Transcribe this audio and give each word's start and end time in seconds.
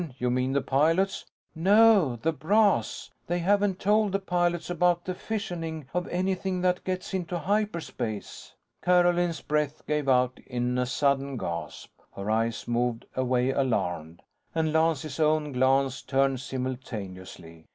You 0.17 0.31
mean, 0.31 0.53
the 0.53 0.63
pilots?" 0.63 1.27
"No, 1.53 2.15
the 2.15 2.31
brass. 2.33 3.11
They 3.27 3.37
haven't 3.37 3.79
told 3.79 4.13
the 4.13 4.17
pilots 4.19 4.67
about 4.67 5.05
the 5.05 5.13
fissioning 5.13 5.85
of 5.93 6.07
anything 6.07 6.59
that 6.61 6.83
gets 6.83 7.13
into 7.13 7.37
hyperspace" 7.37 8.51
Carolyn's 8.83 9.41
breath 9.41 9.85
gave 9.85 10.09
out 10.09 10.39
in 10.47 10.75
a 10.79 10.87
sudden 10.87 11.37
gasp. 11.37 11.91
Her 12.15 12.31
eyes 12.31 12.67
moved 12.67 13.05
away 13.15 13.51
alarmed, 13.51 14.23
and 14.55 14.73
Lance's 14.73 15.19
own 15.19 15.51
glance 15.51 16.01
turned 16.01 16.39
simultaneously. 16.39 17.67